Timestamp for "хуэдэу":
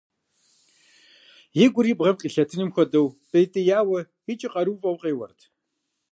2.73-3.07